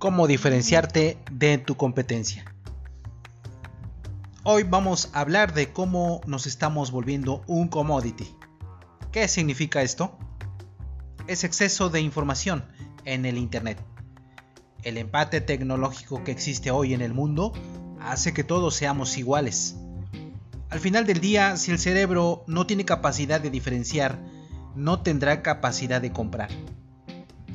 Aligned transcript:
cómo 0.00 0.26
diferenciarte 0.26 1.18
de 1.30 1.58
tu 1.58 1.76
competencia. 1.76 2.46
Hoy 4.44 4.62
vamos 4.62 5.10
a 5.12 5.20
hablar 5.20 5.52
de 5.52 5.74
cómo 5.74 6.22
nos 6.26 6.46
estamos 6.46 6.90
volviendo 6.90 7.44
un 7.46 7.68
commodity. 7.68 8.34
¿Qué 9.12 9.28
significa 9.28 9.82
esto? 9.82 10.16
Es 11.26 11.44
exceso 11.44 11.90
de 11.90 12.00
información 12.00 12.64
en 13.04 13.26
el 13.26 13.36
Internet. 13.36 13.78
El 14.84 14.96
empate 14.96 15.42
tecnológico 15.42 16.24
que 16.24 16.32
existe 16.32 16.70
hoy 16.70 16.94
en 16.94 17.02
el 17.02 17.12
mundo 17.12 17.52
hace 18.00 18.32
que 18.32 18.42
todos 18.42 18.74
seamos 18.74 19.18
iguales. 19.18 19.76
Al 20.70 20.80
final 20.80 21.04
del 21.04 21.20
día, 21.20 21.58
si 21.58 21.72
el 21.72 21.78
cerebro 21.78 22.42
no 22.46 22.66
tiene 22.66 22.86
capacidad 22.86 23.38
de 23.38 23.50
diferenciar, 23.50 24.18
no 24.74 25.02
tendrá 25.02 25.42
capacidad 25.42 26.00
de 26.00 26.10
comprar. 26.10 26.48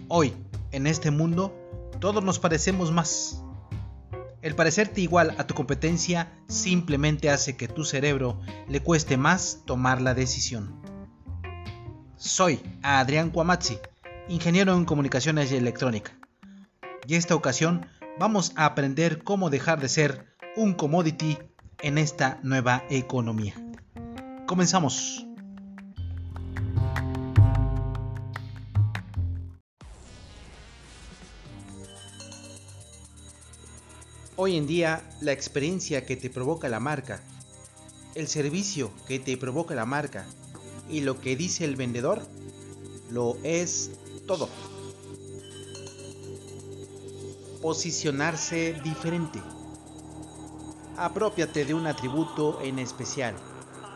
Hoy, 0.10 0.36
en 0.72 0.86
este 0.86 1.10
mundo, 1.10 1.65
todos 2.00 2.24
nos 2.24 2.40
parecemos 2.40 2.92
más. 2.92 3.42
El 4.42 4.56
parecerte 4.56 5.02
igual 5.02 5.34
a 5.38 5.48
tu 5.48 5.56
competencia 5.56 6.32
simplemente 6.48 7.30
hace 7.30 7.58
que 7.58 7.68
tu 7.68 7.84
cerebro 7.84 8.40
le 8.68 8.80
cueste 8.80 9.18
más 9.18 9.64
tomar 9.66 10.02
la 10.02 10.14
decisión. 10.14 10.80
Soy 12.16 12.62
Adrián 12.84 13.32
Cuamazzi, 13.32 13.80
ingeniero 14.30 14.76
en 14.76 14.86
comunicaciones 14.86 15.52
y 15.52 15.56
electrónica. 15.56 16.12
Y 17.08 17.16
esta 17.16 17.36
ocasión 17.36 17.88
vamos 18.20 18.54
a 18.56 18.66
aprender 18.66 19.24
cómo 19.24 19.50
dejar 19.50 19.80
de 19.80 19.90
ser 19.90 20.26
un 20.56 20.74
commodity 20.74 21.38
en 21.82 21.98
esta 21.98 22.40
nueva 22.44 22.84
economía. 22.90 23.56
Comenzamos. 24.48 25.25
Hoy 34.38 34.58
en 34.58 34.68
día, 34.68 35.02
la 35.22 35.32
experiencia 35.32 36.06
que 36.06 36.18
te 36.18 36.30
provoca 36.30 36.68
la 36.68 36.82
marca, 36.82 37.22
el 38.16 38.28
servicio 38.28 38.92
que 39.08 39.18
te 39.18 39.38
provoca 39.38 39.76
la 39.76 39.86
marca 39.86 40.26
y 40.90 41.00
lo 41.00 41.22
que 41.22 41.38
dice 41.38 41.64
el 41.64 41.78
vendedor, 41.78 42.22
lo 43.10 43.38
es 43.44 43.92
todo. 44.28 44.50
Posicionarse 47.62 48.74
diferente. 48.84 49.42
Apropiate 50.98 51.64
de 51.64 51.74
un 51.74 51.88
atributo 51.88 52.60
en 52.62 52.80
especial. 52.80 53.36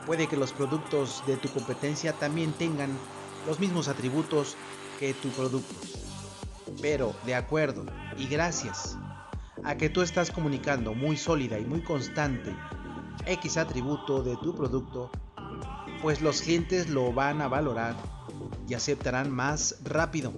Puede 0.05 0.27
que 0.27 0.37
los 0.37 0.53
productos 0.53 1.21
de 1.27 1.35
tu 1.35 1.49
competencia 1.49 2.13
también 2.13 2.53
tengan 2.53 2.97
los 3.45 3.59
mismos 3.59 3.89
atributos 3.89 4.55
que 5.01 5.13
tu 5.13 5.27
producto. 5.31 5.75
Pero 6.81 7.13
de 7.25 7.35
acuerdo 7.35 7.85
y 8.17 8.27
gracias 8.27 8.97
a 9.63 9.75
que 9.77 9.89
tú 9.89 10.01
estás 10.01 10.31
comunicando 10.31 10.93
muy 10.93 11.17
sólida 11.17 11.59
y 11.59 11.65
muy 11.65 11.81
constante 11.81 12.55
X 13.25 13.57
atributo 13.57 14.23
de 14.23 14.35
tu 14.37 14.55
producto, 14.55 15.11
pues 16.01 16.21
los 16.21 16.41
clientes 16.41 16.89
lo 16.89 17.11
van 17.13 17.41
a 17.41 17.47
valorar 17.47 17.95
y 18.67 18.73
aceptarán 18.73 19.31
más 19.31 19.77
rápido. 19.83 20.33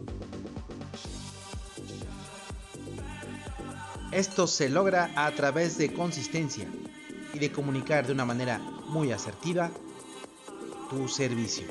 Esto 4.11 4.45
se 4.47 4.69
logra 4.69 5.11
a 5.15 5.31
través 5.31 5.77
de 5.77 5.93
consistencia 5.93 6.67
y 7.33 7.39
de 7.39 7.51
comunicar 7.51 8.05
de 8.05 8.13
una 8.13 8.25
manera 8.25 8.59
muy 8.89 9.11
asertiva 9.11 9.71
tu 10.89 11.07
servicio. 11.07 11.67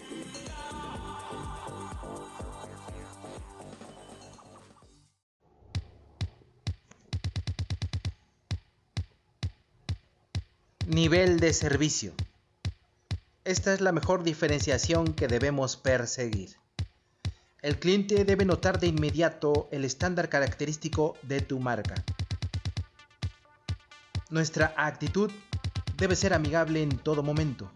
Nivel 11.00 11.40
de 11.40 11.54
servicio. 11.54 12.12
Esta 13.44 13.72
es 13.72 13.80
la 13.80 13.90
mejor 13.90 14.22
diferenciación 14.22 15.14
que 15.14 15.28
debemos 15.28 15.78
perseguir. 15.78 16.58
El 17.62 17.78
cliente 17.78 18.26
debe 18.26 18.44
notar 18.44 18.78
de 18.78 18.88
inmediato 18.88 19.66
el 19.72 19.86
estándar 19.86 20.28
característico 20.28 21.16
de 21.22 21.40
tu 21.40 21.58
marca. 21.58 21.94
Nuestra 24.28 24.74
actitud 24.76 25.30
debe 25.96 26.16
ser 26.16 26.34
amigable 26.34 26.82
en 26.82 26.90
todo 26.90 27.22
momento. 27.22 27.72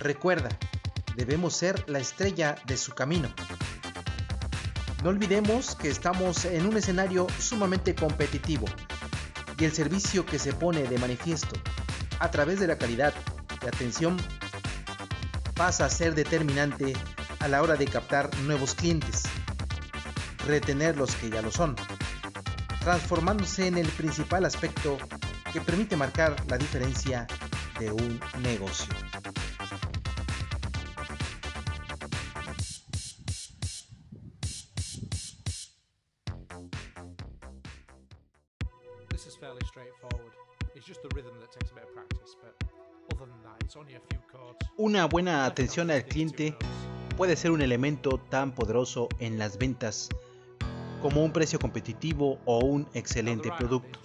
Recuerda, 0.00 0.48
debemos 1.14 1.54
ser 1.54 1.88
la 1.88 2.00
estrella 2.00 2.56
de 2.66 2.76
su 2.76 2.96
camino. 2.96 3.32
No 5.04 5.10
olvidemos 5.10 5.76
que 5.76 5.88
estamos 5.88 6.46
en 6.46 6.66
un 6.66 6.76
escenario 6.76 7.28
sumamente 7.38 7.94
competitivo 7.94 8.66
y 9.56 9.66
el 9.66 9.72
servicio 9.72 10.26
que 10.26 10.40
se 10.40 10.52
pone 10.52 10.82
de 10.82 10.98
manifiesto 10.98 11.54
a 12.18 12.30
través 12.30 12.60
de 12.60 12.66
la 12.66 12.78
calidad 12.78 13.14
de 13.60 13.68
atención 13.68 14.16
pasa 15.54 15.86
a 15.86 15.90
ser 15.90 16.14
determinante 16.14 16.94
a 17.40 17.48
la 17.48 17.62
hora 17.62 17.76
de 17.76 17.86
captar 17.86 18.30
nuevos 18.38 18.74
clientes, 18.74 19.24
retener 20.46 20.96
los 20.96 21.14
que 21.16 21.30
ya 21.30 21.42
lo 21.42 21.50
son, 21.50 21.76
transformándose 22.80 23.66
en 23.66 23.78
el 23.78 23.88
principal 23.88 24.44
aspecto 24.44 24.98
que 25.52 25.60
permite 25.60 25.96
marcar 25.96 26.36
la 26.48 26.58
diferencia 26.58 27.26
de 27.78 27.90
un 27.90 28.20
negocio. 28.42 28.94
Una 44.76 45.06
buena 45.06 45.44
atención 45.44 45.90
al 45.90 46.04
cliente 46.04 46.56
puede 47.16 47.36
ser 47.36 47.50
un 47.50 47.62
elemento 47.62 48.18
tan 48.28 48.54
poderoso 48.54 49.08
en 49.18 49.38
las 49.38 49.58
ventas 49.58 50.08
como 51.02 51.24
un 51.24 51.32
precio 51.32 51.58
competitivo 51.58 52.38
o 52.44 52.58
un 52.60 52.88
excelente 52.94 53.50
producto. 53.56 53.98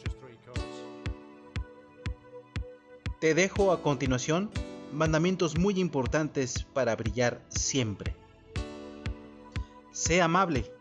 Te 3.20 3.34
dejo 3.34 3.72
a 3.72 3.82
continuación 3.82 4.52
mandamientos 4.92 5.58
muy 5.58 5.80
importantes 5.80 6.64
para 6.74 6.96
brillar 6.96 7.42
siempre. 7.50 8.16
Sé 9.92 10.22
amable. 10.22 10.72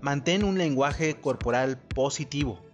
Mantén 0.00 0.44
un 0.44 0.58
lenguaje 0.58 1.20
corporal 1.20 1.78
positivo. 1.78 2.67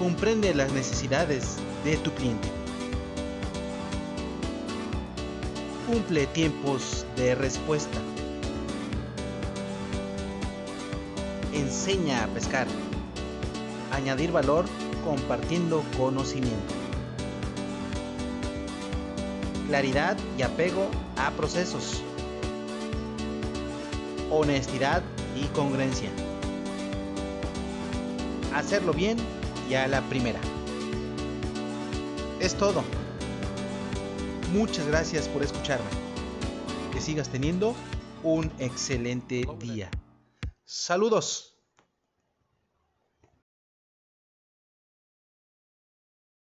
Comprende 0.00 0.54
las 0.54 0.72
necesidades 0.72 1.56
de 1.84 1.98
tu 1.98 2.10
cliente. 2.12 2.48
Cumple 5.86 6.26
tiempos 6.28 7.04
de 7.16 7.34
respuesta. 7.34 7.98
Enseña 11.52 12.24
a 12.24 12.28
pescar. 12.28 12.66
Añadir 13.92 14.32
valor 14.32 14.64
compartiendo 15.04 15.84
conocimiento. 15.98 16.74
Claridad 19.68 20.16
y 20.38 20.42
apego 20.42 20.88
a 21.18 21.30
procesos. 21.32 22.00
Honestidad 24.30 25.02
y 25.36 25.44
congruencia. 25.48 26.08
Hacerlo 28.54 28.94
bien 28.94 29.18
a 29.76 29.86
la 29.88 30.00
primera. 30.08 30.40
Es 32.40 32.56
todo. 32.56 32.82
Muchas 34.52 34.86
gracias 34.86 35.28
por 35.28 35.42
escucharme. 35.42 35.86
Que 36.92 37.00
sigas 37.00 37.28
teniendo 37.28 37.74
un 38.22 38.50
excelente 38.58 39.46
día. 39.60 39.90
Saludos. 40.64 41.49